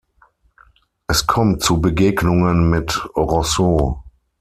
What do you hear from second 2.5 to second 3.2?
mit